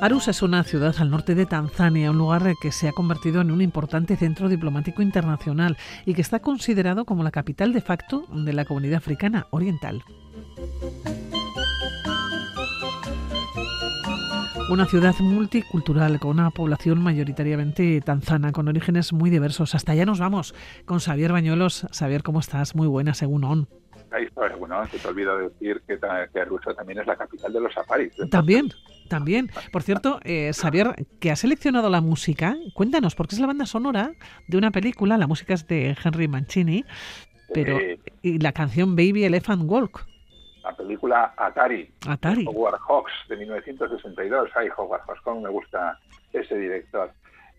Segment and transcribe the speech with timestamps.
[0.00, 3.50] Arusha es una ciudad al norte de Tanzania, un lugar que se ha convertido en
[3.50, 5.76] un importante centro diplomático internacional
[6.06, 10.04] y que está considerado como la capital de facto de la comunidad africana oriental.
[14.70, 19.74] Una ciudad multicultural con una población mayoritariamente tanzana, con orígenes muy diversos.
[19.74, 21.86] Hasta allá nos vamos con Xavier Bañuelos.
[21.90, 22.76] Xavier, ¿cómo estás?
[22.76, 23.68] Muy buena, según ON.
[24.10, 24.28] Ahí
[24.58, 28.12] bueno, se te olvida decir que, que también es la capital de los safaris.
[28.30, 28.70] También,
[29.08, 29.50] también.
[29.72, 34.12] Por cierto, eh, Xavier, que ha seleccionado la música, cuéntanos, porque es la banda sonora
[34.46, 36.84] de una película, la música es de Henry Mancini,
[37.52, 37.78] pero
[38.22, 40.06] y la canción Baby Elephant Walk
[40.68, 42.46] la película Atari, Atari.
[42.46, 44.50] Howard Hawks de 1962.
[44.54, 45.98] Ay, Howard Hawks, cómo me gusta
[46.32, 47.10] ese director.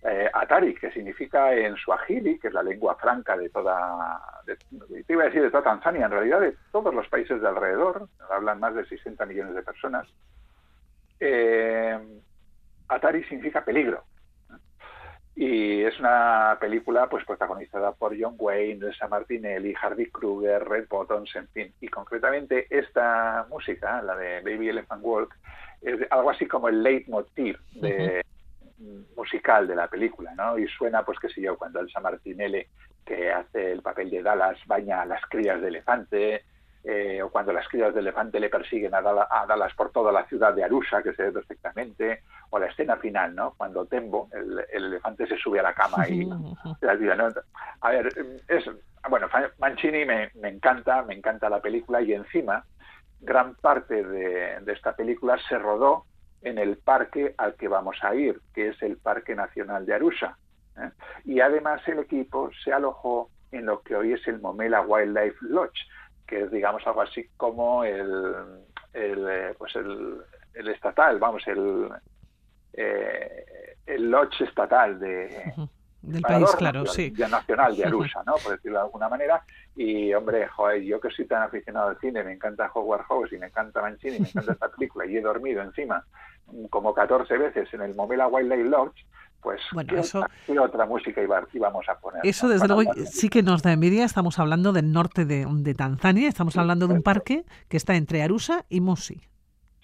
[0.04, 5.24] Eh, Atari, que significa en suajili, que es la lengua franca de toda, te iba
[5.24, 8.76] a decir de toda Tanzania, en realidad de todos los países de alrededor, hablan más
[8.76, 10.08] de 60 millones de personas.
[11.20, 11.98] Eh,
[12.88, 14.04] Atari significa peligro.
[15.36, 21.34] Y es una película pues protagonizada por John Wayne, Elsa Martinelli, Harvey Kruger, Red Bottoms,
[21.36, 21.74] en fin.
[21.80, 25.34] Y concretamente esta música, la de Baby Elephant Walk,
[25.82, 28.22] es algo así como el leitmotiv de,
[29.16, 30.58] musical de la película, ¿no?
[30.58, 32.66] Y suena, pues qué sé yo, cuando Elsa Martinelli,
[33.06, 36.44] que hace el papel de Dallas, baña a las crías de elefante,
[36.84, 40.54] eh, o cuando las crías de elefante le persiguen a, Dallas por toda la ciudad
[40.54, 43.54] de Arusha, que se ve perfectamente, o la escena final, ¿no?
[43.58, 46.26] Cuando Tembo, el, elefante, se sube a la cama y
[46.82, 47.28] la vida, ¿no?
[47.82, 48.10] A ver,
[48.48, 48.66] es,
[49.10, 49.28] bueno,
[49.60, 52.64] Mancini me, encanta, me encanta la película y encima
[53.22, 56.06] gran parte de, esta película se rodó
[56.42, 60.38] en el parque al que vamos a ir, que es el Parque Nacional de Arusha.
[60.78, 60.90] ¿eh?
[61.26, 65.86] Y además el equipo se alojó en lo que hoy es el Momela Wildlife Lodge,
[66.30, 68.36] que es digamos algo así como el,
[68.94, 70.18] el eh, pues el,
[70.54, 71.90] el, estatal, vamos, el,
[72.74, 75.54] eh, el lodge estatal de,
[76.04, 77.12] del país, claro, sí.
[77.18, 78.36] nacional de Arusa, ¿no?
[78.36, 79.44] Por decirlo de alguna manera.
[79.76, 83.38] Y, hombre, joder, yo que soy tan aficionado al cine, me encanta Howard Hawks y
[83.40, 86.06] me encanta Mancini, me encanta esta película y he dormido encima
[86.70, 89.06] como 14 veces en el Momela Wildlife Lodge,
[89.42, 90.26] pues bueno, eso,
[90.60, 92.22] otra música íbamos a poner.
[92.26, 94.06] Eso desde luego sí que nos da envidia.
[94.06, 98.66] Estamos hablando del norte de, Tanzania, estamos hablando de un parque que está entre Arusa
[98.70, 99.22] y Mosi.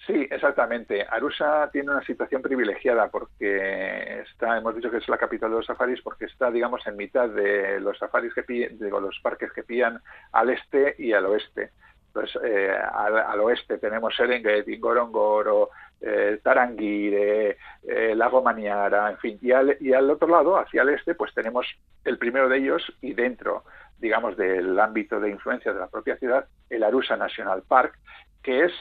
[0.06, 1.04] Sí, exactamente.
[1.10, 5.66] Arusa tiene una situación privilegiada porque está, hemos dicho que es la capital de los
[5.66, 9.64] safaris porque está, digamos, en mitad de los safaris que pillan, digo, los parques que
[9.64, 10.00] pillan
[10.32, 11.70] al este y al oeste.
[12.16, 15.68] Entonces, eh, al, oeste tenemos Serengeti, Ngorongoro,
[16.00, 21.34] eh, Tarangire, eh, Lago Maniara, en fin, y al, otro lado, hacia el este, pues
[21.34, 21.66] tenemos
[22.04, 23.64] el primero de ellos y dentro,
[23.98, 27.98] digamos, del ámbito de influencia de la propia ciudad, el Arusa National Park,
[28.42, 28.72] que es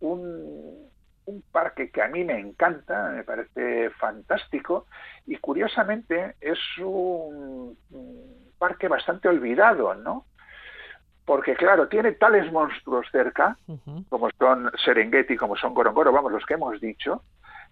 [0.00, 0.90] un
[1.50, 4.86] parque que a mí me encanta, me parece fantástico
[5.26, 7.78] y curiosamente es un
[8.58, 10.26] parque bastante olvidado, ¿no?
[11.26, 13.58] Porque claro, tiene tales monstruos cerca,
[14.08, 17.22] como son Serengeti, como son Gorongoro, vamos, los que hemos dicho,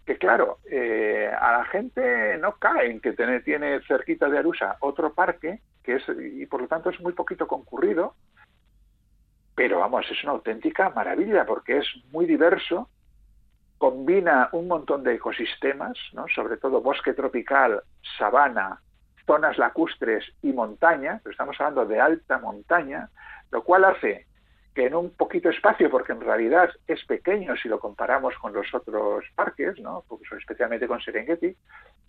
[0.04, 4.76] que claro, eh, a la gente no cae en que tiene, tiene cerquita de Arusa
[4.80, 8.16] otro parque, que es, y por lo tanto es muy poquito concurrido,
[9.54, 12.88] pero vamos, es una auténtica maravilla porque es muy diverso,
[13.78, 16.26] combina un montón de ecosistemas, ¿no?
[16.34, 17.82] sobre todo bosque tropical,
[18.18, 18.80] sabana,
[19.26, 23.08] zonas lacustres y montaña, pero estamos hablando de alta montaña,
[23.54, 24.26] lo cual hace
[24.74, 28.66] que en un poquito espacio, porque en realidad es pequeño si lo comparamos con los
[28.74, 30.04] otros parques, ¿no?
[30.36, 31.54] especialmente con Serengeti,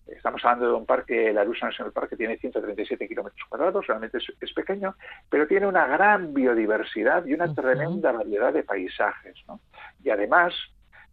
[0.08, 4.18] estamos hablando de un parque, el Arusa National Park, que tiene 137 kilómetros cuadrados, realmente
[4.18, 4.96] es, pequeño,
[5.30, 9.36] pero tiene una gran biodiversidad y una tremenda variedad de paisajes.
[9.46, 9.60] ¿no?
[10.02, 10.52] Y además,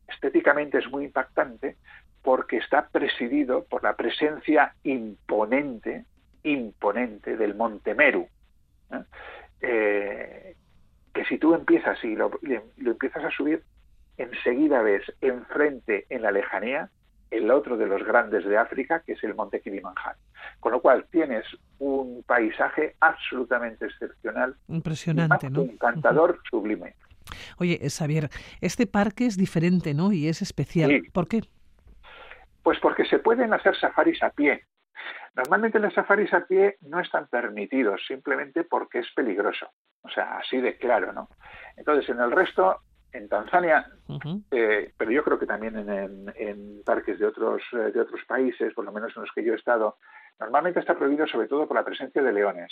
[0.08, 1.76] estéticamente es muy impactante
[2.24, 6.06] porque está presidido por la presencia imponente,
[6.42, 8.28] imponente del Monte Meru.
[8.92, 9.04] Eh,
[9.64, 12.32] que si tú empiezas y lo,
[12.78, 13.64] empiezas a subir,
[14.18, 16.90] enseguida ves enfrente, en la lejanía,
[17.32, 20.18] el otro de los grandes de África, que es el monte Kilimanjaro.
[20.60, 21.46] Con lo cual tienes
[21.80, 24.56] un paisaje absolutamente excepcional.
[24.68, 25.62] Impresionante, ¿no?
[25.62, 26.96] Encantador, sublime.
[27.58, 28.30] Oye, Xavier,
[28.62, 30.12] este parque es diferente, ¿no?
[30.12, 31.02] Y es especial.
[31.12, 31.42] ¿Por qué?
[32.62, 34.64] Pues porque se pueden hacer safaris a pie.
[35.36, 39.68] Normalmente los safaris a pie no están permitidos simplemente porque es peligroso.
[40.02, 41.30] O sea, así de claro, ¿no?
[41.76, 42.82] Entonces, en el resto,
[43.12, 43.88] en Tanzania,
[44.52, 48.86] eh, pero yo creo que también en, parques de otros, eh, de otros países, por
[48.86, 49.98] lo menos en los que yo he estado,
[50.40, 52.72] normalmente está prohibido sobre todo por la presencia de leones,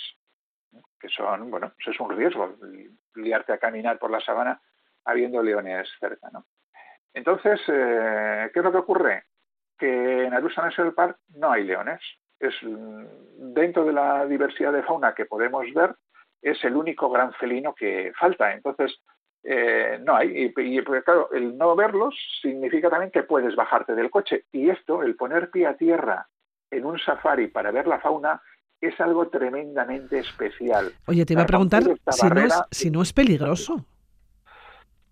[1.00, 2.58] que son, bueno, pues es un riesgo
[3.16, 4.62] liarte a caminar por la sabana
[5.06, 6.46] habiendo leones cerca, ¿no?
[7.14, 9.24] Entonces, eh, ¿qué es lo que ocurre?
[9.82, 12.00] que en Arusa National Park no hay leones.
[12.42, 12.56] Es
[13.38, 15.96] dentro de la diversidad de fauna que podemos ver,
[16.42, 18.54] es el único gran felino que falta.
[18.54, 19.00] Entonces,
[19.44, 20.52] eh, no hay.
[20.56, 24.46] Y, claro, el no verlos significa también que puedes bajarte del coche.
[24.52, 26.28] Y esto, el poner pie a tierra
[26.70, 28.42] en un safari para ver la fauna,
[28.80, 30.92] es algo tremendamente especial.
[31.06, 33.86] Oye, te iba a preguntar si, no es, si no es peligroso.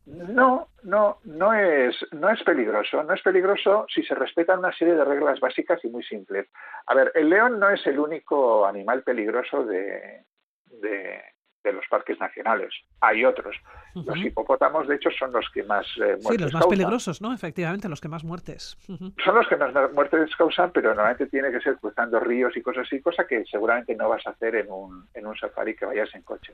[0.10, 3.04] No, no, no es, no es peligroso.
[3.04, 6.48] No es peligroso si se respetan una serie de reglas básicas y muy simples.
[6.88, 10.26] A ver, el león no es el único animal peligroso de,
[10.66, 11.22] de
[11.64, 12.74] los parques nacionales.
[13.02, 13.56] Hay otros.
[13.94, 17.34] Los hipopótamos, de hecho, son los que más eh, muertes Sí, los más peligrosos, ¿no?
[17.34, 18.78] Efectivamente, los que más muertes.
[18.86, 22.86] Son los que más muertes causan, pero normalmente tiene que ser cruzando ríos y cosas
[22.88, 26.14] así, cosa que seguramente no vas a hacer en un, en un safari que vayas
[26.16, 26.54] en coche.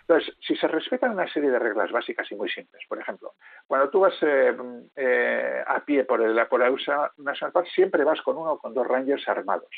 [0.00, 3.34] Entonces, si se respetan una serie de reglas básicas y muy simples, por ejemplo,
[3.66, 4.56] cuando tú vas eh,
[4.96, 8.58] eh, a pie por, el, por la USA National Park, siempre vas con uno o
[8.58, 9.70] con dos rangers armados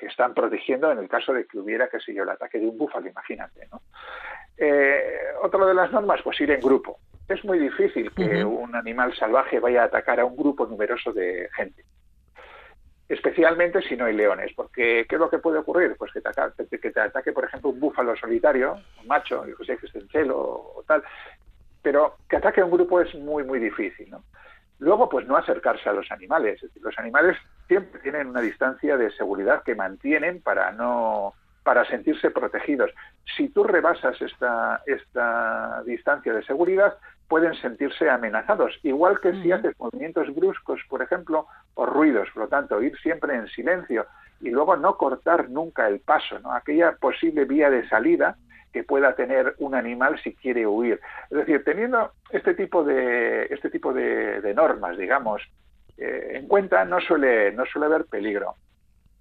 [0.00, 2.66] que están protegiendo en el caso de que hubiera, qué sé yo, el ataque de
[2.66, 3.68] un búfalo, imagínate.
[3.70, 3.82] ¿no?
[4.56, 6.98] Eh, otra de las normas, pues ir en grupo.
[7.28, 11.50] Es muy difícil que un animal salvaje vaya a atacar a un grupo numeroso de
[11.54, 11.84] gente.
[13.10, 15.96] Especialmente si no hay leones, porque ¿qué es lo que puede ocurrir?
[15.98, 19.64] Pues que te, ataque, que te ataque, por ejemplo, un búfalo solitario, un macho, que
[19.64, 21.02] sé que esté en celo o tal,
[21.82, 24.10] pero que ataque a un grupo es muy, muy difícil.
[24.10, 24.24] ¿no?
[24.78, 26.60] Luego, pues no acercarse a los animales.
[26.80, 27.36] los animales
[27.70, 32.90] siempre tienen una distancia de seguridad que mantienen para no para sentirse protegidos.
[33.36, 36.96] Si tú rebasas esta, esta distancia de seguridad,
[37.28, 42.48] pueden sentirse amenazados, igual que si haces movimientos bruscos, por ejemplo, o ruidos, por lo
[42.48, 44.04] tanto, ir siempre en silencio
[44.40, 46.52] y luego no cortar nunca el paso, ¿no?
[46.52, 48.36] aquella posible vía de salida
[48.72, 51.00] que pueda tener un animal si quiere huir.
[51.30, 55.40] Es decir, teniendo este tipo de, este tipo de, normas, digamos,
[56.00, 58.54] eh, en cuenta, no suele, no suele haber peligro.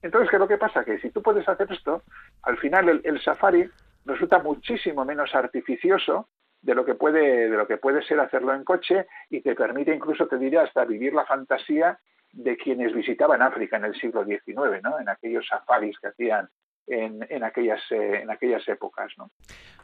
[0.01, 0.85] Entonces, ¿qué lo que pasa?
[0.85, 2.03] Que si tú puedes hacer esto,
[2.43, 3.69] al final el, safari
[4.05, 6.29] resulta muchísimo menos artificioso
[6.61, 9.93] de lo que puede de lo que puede ser hacerlo en coche y te permite
[9.93, 11.99] incluso te diría hasta vivir la fantasía
[12.33, 14.99] de quienes visitaban África en el siglo XIX, ¿no?
[14.99, 16.49] En aquellos safaris que hacían
[16.87, 19.11] en, aquellas, eh, en aquellas épocas.
[19.17, 19.29] ¿no?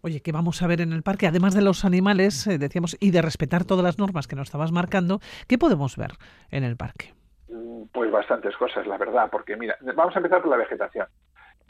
[0.02, 1.28] Oye, ¿qué vamos a ver en el parque?
[1.28, 4.72] Además de los animales, eh, decíamos, y de respetar todas las normas que nos estabas
[4.72, 6.12] marcando, ¿qué podemos ver
[6.52, 7.14] en el parque?
[7.50, 11.08] Mm, pues bastantes cosas, la verdad, porque mira, vamos a empezar por la vegetación.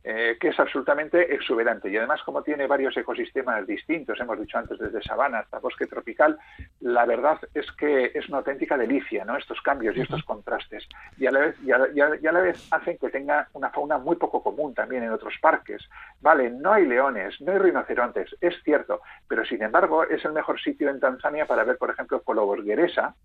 [0.07, 1.89] Eh, que es absolutamente exuberante.
[1.89, 6.37] Y además, como tiene varios ecosistemas distintos, hemos dicho antes, desde sabana hasta bosque tropical,
[6.81, 9.35] la verdad es que es una auténtica delicia, ¿no?
[9.35, 10.87] Estos cambios y estos contrastes.
[11.17, 14.43] Y a la vez, y a, la vez hacen que tenga una fauna muy poco
[14.43, 15.89] común también en otros parques.
[16.21, 20.61] Vale, no hay leones, no hay rinocerontes, es cierto, pero sin embargo es el mejor
[20.61, 23.15] sitio en Tanzania para ver, por ejemplo, colobos gueresa,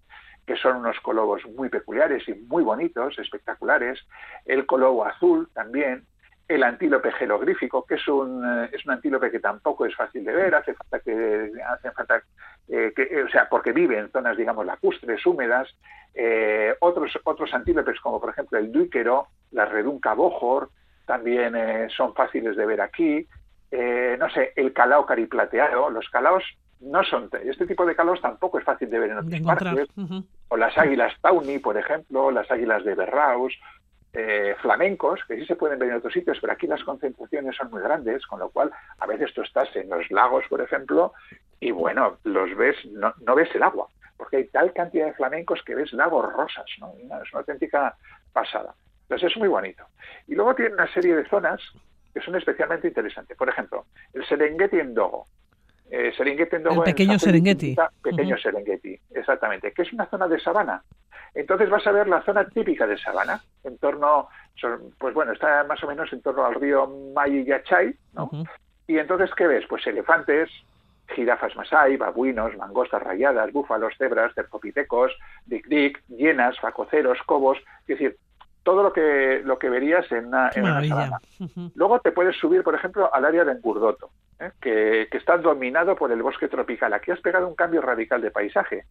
[0.46, 4.00] que son unos colobos muy peculiares y muy bonitos, espectaculares,
[4.46, 6.06] el colobo azul también,
[6.50, 10.32] el antílope gelogrífico, que es un, eh, es un antílope que tampoco es fácil de
[10.32, 12.23] ver, hace falta que, hace falta,
[12.67, 15.69] eh, que o sea, porque vive en zonas, digamos, lacustres, húmedas,
[16.12, 20.71] eh, otros, otros antílopes, como por ejemplo el duíquero, la redunca bojor,
[21.07, 21.54] también
[21.90, 23.26] son fáciles de ver aquí,
[24.19, 26.45] no sé, el calao cariplateado, los calaos
[26.80, 29.88] no son, este tipo de calaos tampoco es fácil de ver en otros parques,
[30.49, 33.59] o las águilas tawny, por ejemplo, las águilas de Berraus,
[34.12, 37.71] eh, flamencos, que sí se pueden ver en otros sitios, pero aquí las concentraciones son
[37.71, 41.12] muy grandes, con lo cual a veces tú estás en los lagos, por ejemplo,
[41.61, 45.75] y bueno, los ves, no, ves el agua, porque hay tal cantidad de flamencos que
[45.75, 46.93] ves lagos rosas, ¿no?
[46.97, 47.97] es una auténtica
[48.33, 48.75] pasada.
[49.02, 49.85] Entonces es muy bonito.
[50.29, 51.61] Y luego tiene una serie de zonas
[52.14, 53.37] que son especialmente interesantes.
[53.37, 55.26] Por ejemplo, el Serengeti en Dogo.
[55.90, 57.76] Eh, Serengeti el pequeño Serengeti.
[58.02, 60.82] Pequeño Serengeti, exactamente, que es una zona de sabana.
[61.35, 64.28] Entonces vas a ver la zona típica de sabana, en torno,
[64.99, 68.30] pues bueno, está más o menos en torno al río Mayayachay, ¿no?
[68.87, 69.64] Y entonces, ¿qué ves?
[69.68, 70.50] Pues elefantes,
[71.14, 75.12] jirafas masai, babuinos, mangostas rayadas, búfalos, cebras, cercopitecos,
[75.47, 78.16] dic-dic, hienas, facoceros, cobos, es decir,
[78.62, 81.20] todo lo que lo que verías en una, sabana.
[81.75, 84.11] Luego te puedes subir, por ejemplo, al área de Engurdoto,
[84.61, 86.92] que, está dominado por el bosque tropical.
[86.92, 88.85] Aquí has pegado un cambio radical de paisaje,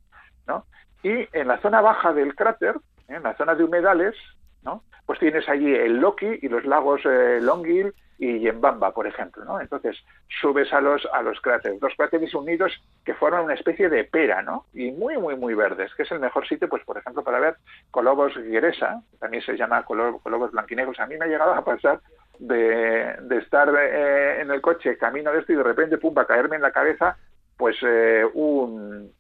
[0.47, 0.65] ¿no?
[1.03, 2.75] Y en la zona baja del cráter,
[3.07, 3.15] ¿eh?
[3.15, 4.15] en la zona de humedales,
[4.63, 4.83] ¿no?
[5.09, 9.43] pues tienes allí el Loki y los lagos eh, Longil y Yembamba, por ejemplo.
[9.43, 9.59] ¿no?
[9.59, 9.97] Entonces
[10.39, 12.71] subes a los, a los cráteres, dos cráteres unidos
[13.03, 14.65] que forman una especie de pera, ¿no?
[14.71, 17.55] y muy, muy, muy verdes, que es el mejor sitio, pues por ejemplo, para ver
[17.89, 20.99] Colobos Gueresa, también se llama Colobos Blanquinegros.
[20.99, 22.01] A mí me ha llegado a pasar
[22.39, 26.25] de, de estar eh, en el coche camino de esto y de repente, pum, a
[26.25, 27.17] caerme en la cabeza
[27.55, 27.75] pues
[28.33, 29.11] un,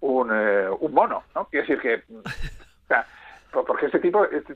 [0.00, 1.46] un, eh, un mono, ¿no?
[1.46, 2.04] Quiere decir que
[3.50, 4.54] porque este tipo, este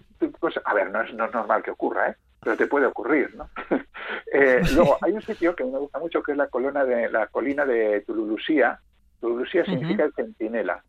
[0.64, 2.16] a ver, no es, no es normal que ocurra, ¿eh?
[2.40, 3.48] pero te puede ocurrir, ¿no?
[4.32, 7.26] eh, luego, hay un sitio que me gusta mucho que es la, colina de, la
[7.28, 8.78] colina de Tululusía.
[9.20, 10.84] Tululusía significa el centinela.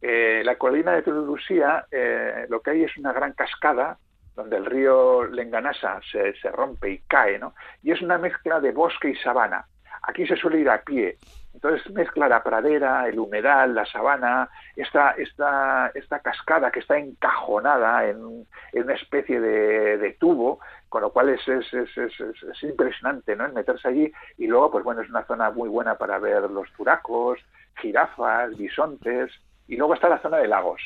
[0.00, 3.98] Eh, la colina de Tululusía, eh, lo que hay es una gran cascada
[4.36, 7.54] donde el río Lenganasa se, se rompe y cae, ¿no?
[7.82, 9.66] Y es una mezcla de bosque y sabana.
[10.02, 11.16] Aquí se suele ir a pie,
[11.56, 18.06] entonces mezcla la pradera, el humedal, la sabana, esta, esta, esta cascada que está encajonada
[18.06, 23.48] en, una especie de, tubo, con lo cual es, es, es, es, impresionante ¿no?
[23.48, 24.12] meterse allí.
[24.36, 27.40] Y luego, pues bueno, es una zona muy buena para ver los turacos,
[27.80, 29.32] jirafas, bisontes.
[29.66, 30.82] Y luego está la zona de lagos,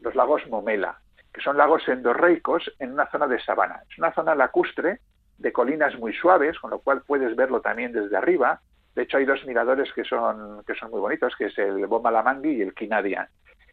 [0.00, 0.98] los lagos Momela,
[1.32, 3.82] que son lagos endorreicos en una zona de sabana.
[3.90, 5.00] Es una zona lacustre
[5.38, 8.60] de colinas muy suaves, con lo cual puedes verlo también desde arriba
[8.94, 12.56] de hecho, hay dos miradores que son, que son muy bonitos, que es el Bomalamangui
[12.56, 13.28] y el Quinadia.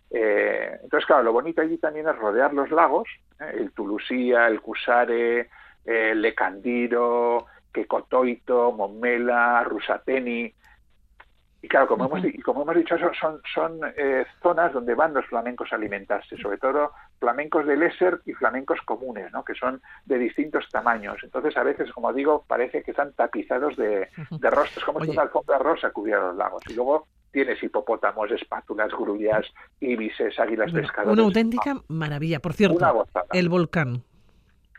[0.10, 3.08] Eh, entonces, claro, lo bonito allí también es rodear los lagos,
[3.40, 3.52] ¿eh?
[3.58, 5.50] el Tulusía, el Cusare,
[5.86, 10.54] el Lecandiro, Quecotoito, Momela, Rusateni,
[11.62, 15.26] y claro, como, hemos, y como hemos dicho, son, son eh, zonas donde van los
[15.26, 19.44] flamencos a alimentarse, sobre todo flamencos de léser y flamencos comunes, ¿no?
[19.44, 21.18] que son de distintos tamaños.
[21.22, 24.08] Entonces, a veces, como digo, parece que están tapizados de,
[24.42, 26.64] rostros, como si una alfombra rosa cubriera los lagos.
[26.70, 29.46] Y luego tienes hipopótamos, espátulas, grullas,
[29.82, 31.14] ibises, águilas pescadoras.
[31.14, 32.40] Una auténtica maravilla.
[32.40, 34.04] Por cierto, el volcán.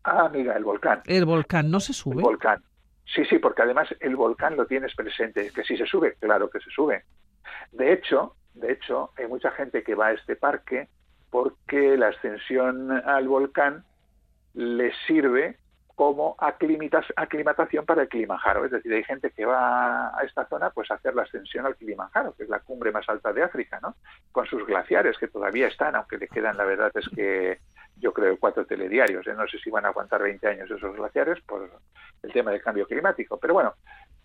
[0.05, 1.03] Ah, mira, el volcán.
[1.05, 2.17] El volcán, ¿no se sube?
[2.17, 2.63] El volcán.
[3.15, 6.61] Sí, sí, porque además el volcán lo tienes presente, que si se sube, claro que
[6.61, 7.05] se sube.
[7.73, 10.89] De hecho, de hecho, hay mucha gente que va a este parque
[11.31, 13.85] porque la ascensión al volcán
[14.55, 15.57] les sirve
[15.95, 18.65] como aclimatación para el Kilimanjaro.
[18.65, 21.77] Es decir, hay gente que va a esta zona pues a hacer la ascensión al
[21.77, 23.97] Kilimanjaro, que es la cumbre más alta de África, ¿no?
[24.33, 27.59] Con sus glaciares que todavía están, aunque le quedan, la verdad es que
[28.01, 29.27] yo creo, cuatro telediarios.
[29.27, 29.35] ¿eh?
[29.35, 31.71] No sé si van a aguantar 20 años esos glaciares por
[32.23, 33.39] el tema del cambio climático.
[33.39, 33.75] Pero bueno,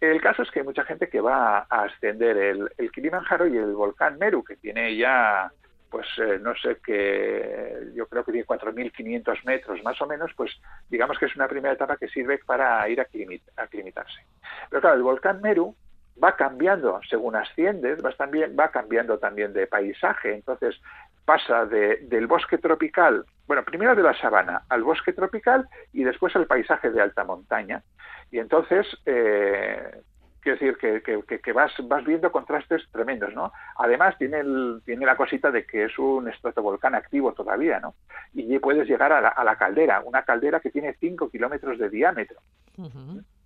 [0.02, 3.58] el caso es que hay mucha gente que va a ascender el, el Kilimanjaro y
[3.58, 5.52] el volcán Meru, que tiene ya
[5.96, 10.52] pues eh, no sé qué, yo creo que tiene 4.500 metros más o menos, pues
[10.90, 13.08] digamos que es una primera etapa que sirve para ir a
[13.56, 14.26] aclimitarse.
[14.70, 15.74] Pero claro, el volcán Meru
[16.22, 20.76] va cambiando según asciendes, va, también, va cambiando también de paisaje, entonces
[21.26, 26.36] pasa de, del bosque tropical, bueno, primero de la sabana al bosque tropical y después
[26.36, 27.84] al paisaje de alta montaña.
[28.32, 30.02] Y entonces eh,
[30.46, 33.52] Quiero decir que, que, vas, vas viendo contrastes tremendos, ¿no?
[33.78, 37.96] Además tiene, el, tiene la cosita de que es un estratovolcán activo todavía, ¿no?
[38.32, 42.38] Y puedes llegar a la, caldera, una caldera que tiene 5 kilómetros de diámetro.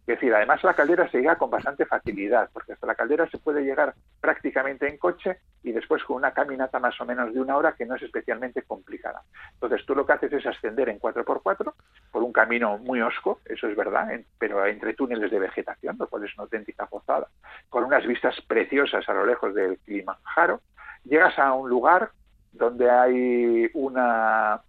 [0.10, 3.38] Es decir, además la caldera se llega con bastante facilidad, porque hasta la caldera se
[3.38, 7.56] puede llegar prácticamente en coche y después con una caminata más o menos de una
[7.56, 9.22] hora que no es especialmente complicada.
[9.54, 11.74] Entonces tú lo que haces es ascender en 4x4
[12.12, 16.24] por un camino muy osco, eso es verdad, pero entre túneles de vegetación, lo cual
[16.24, 17.28] es una auténtica pozada,
[17.70, 20.62] con unas vistas preciosas a lo lejos del Kilimanjaro.
[21.04, 22.10] Llegas a un lugar
[22.52, 24.60] donde hay una,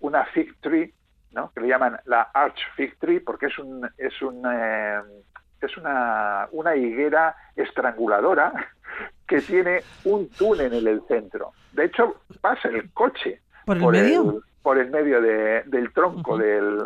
[0.00, 0.94] una fig tree
[1.54, 5.00] que le llaman la Arch Fig Tree porque es un es un eh,
[5.66, 8.52] es una, una higuera estranguladora
[9.26, 11.52] que tiene un túnel en el centro.
[11.72, 16.78] De hecho, pasa el coche por el medio, por el medio del tronco del,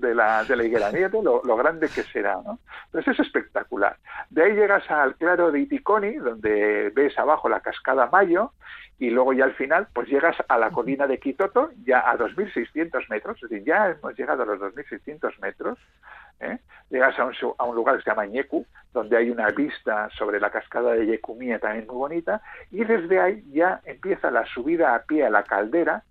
[0.00, 0.90] de, la, de la higuera.
[1.22, 2.58] Lo, grande que será, ¿no?
[2.86, 3.96] Entonces es espectacular.
[4.30, 8.52] De ahí llegas al claro de Iticoni, donde ves abajo la cascada Mayo,
[8.98, 13.08] y luego ya al final pues llegas a la colina de Quitoto ya a 2.600
[13.08, 15.78] metros, es decir, ya hemos llegado a los 2.600 metros,
[16.38, 16.58] ¿eh?
[16.88, 20.38] llegas a un, a un, lugar que se llama Ñecu, donde hay una vista sobre
[20.38, 25.02] la cascada de Yecumía también muy bonita, y desde ahí ya empieza la subida a
[25.02, 26.04] pie a la caldera,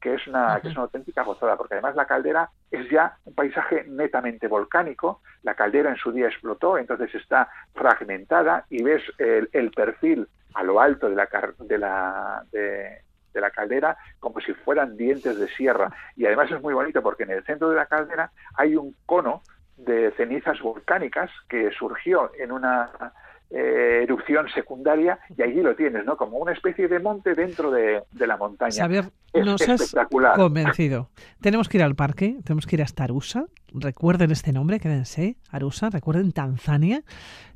[0.00, 3.34] que es una, que es una auténtica gozada, porque además la caldera es ya un
[3.34, 9.48] paisaje netamente volcánico, la caldera en su día explotó, entonces está fragmentada y ves el,
[9.52, 13.02] el perfil a lo alto de la, de la, de,
[13.34, 15.92] la caldera como si fueran dientes de sierra.
[16.16, 19.42] Y además es muy bonito porque en el centro de la caldera hay un cono
[19.76, 23.12] de cenizas volcánicas que surgió en una
[23.48, 26.16] eh, erupción secundaria y allí lo tienes, ¿no?
[26.16, 28.72] Como una especie de monte dentro de, la montaña.
[28.72, 29.94] Xavier, nos has
[30.34, 31.10] convencido.
[31.40, 33.46] tenemos que ir al parque, tenemos que ir hasta Arusa.
[33.72, 37.04] Recuerden este nombre, quédense, Arusa, recuerden Tanzania.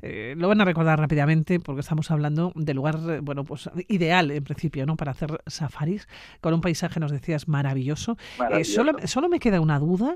[0.01, 4.31] Eh, lo van a recordar rápidamente porque estamos hablando del lugar, eh, bueno, pues ideal
[4.31, 4.95] en principio, ¿no?
[4.95, 6.07] Para hacer safaris
[6.39, 8.17] con un paisaje, nos decías, maravilloso.
[8.63, 10.15] solo, solo me queda una duda.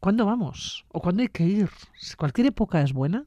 [0.00, 0.84] ¿Cuándo vamos?
[0.88, 1.68] ¿O cuándo hay que ir?
[2.16, 3.26] ¿Cualquier época es buena?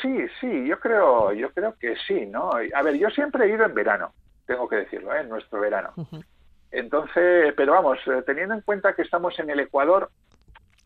[0.00, 2.50] Sí, sí, yo creo, yo creo que sí, ¿no?
[2.52, 4.12] A ver, yo siempre he ido en verano,
[4.46, 5.20] tengo que decirlo, ¿eh?
[5.20, 5.92] en nuestro verano.
[6.70, 10.10] Entonces, pero vamos, eh, teniendo en cuenta que estamos en el Ecuador,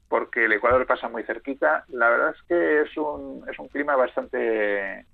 [0.09, 3.97] porque el Ecuador pasa muy cerquita, la verdad es que es un, es un clima
[3.97, 5.07] bastante...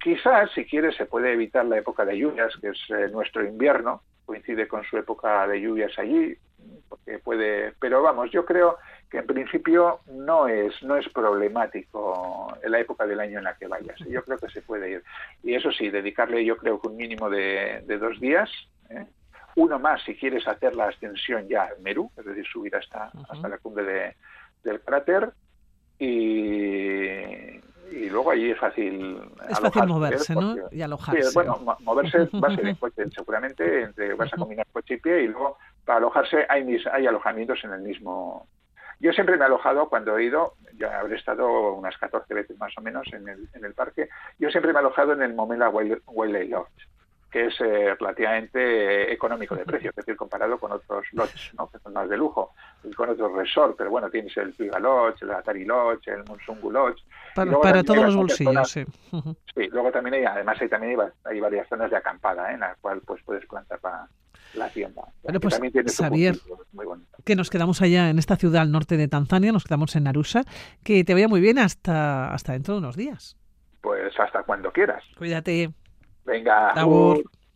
[0.00, 4.02] Quizás, si quieres, se puede evitar la época de lluvias, que es eh, nuestro invierno,
[4.24, 6.36] coincide con su época de lluvias allí,
[6.92, 8.76] porque puede, pero vamos, yo creo
[9.10, 13.56] que en principio no es no es problemático en la época del año en la
[13.56, 13.98] que vayas.
[14.00, 15.04] Yo creo que se puede ir.
[15.42, 18.50] Y eso sí, dedicarle yo creo que un mínimo de, dos días,
[18.90, 19.06] ¿eh?
[19.56, 23.48] uno más si quieres hacer la ascensión ya al Merú, es decir, subir hasta, hasta
[23.48, 24.16] la cumbre de,
[24.62, 25.32] del cráter
[25.98, 27.60] y,
[27.92, 30.56] y luego allí es fácil es fácil moverse ¿no?
[30.70, 34.66] y alojarse sí, bueno moverse va a ser en coche seguramente entre, vas a combinar
[34.72, 38.46] coche y pie y luego para alojarse hay hay alojamientos en el mismo
[39.00, 42.72] yo siempre me he alojado cuando he ido, ya habré estado unas 14 veces más
[42.78, 44.08] o menos en el, en el parque,
[44.38, 46.86] yo siempre me he alojado en el Momela Wildlife Lodge
[47.32, 51.66] que es eh, relativamente económico de precio, es decir, comparado con otros lodges, ¿no?
[51.70, 52.52] que son más de lujo,
[52.84, 56.70] y con otros resorts, pero bueno, tienes el Piga Lodge, el Atari Lodge, el Monsungu
[56.70, 57.02] Lodge.
[57.34, 58.84] Para, todos los bolsillos, sí.
[59.54, 62.54] Sí, luego también hay, además hay, también hay, varias zonas de acampada, ¿eh?
[62.54, 64.06] en las cuales pues, puedes plantar la,
[64.54, 65.02] la tienda.
[65.22, 65.60] Bueno, pues
[65.96, 66.36] Xavier,
[67.24, 70.42] que nos quedamos allá en esta ciudad al norte de Tanzania, nos quedamos en Arusha,
[70.82, 73.36] que te vaya muy bien hasta, hasta dentro de unos días.
[73.80, 75.02] Pues hasta cuando quieras.
[75.18, 75.70] Cuídate.
[76.24, 76.72] Venga.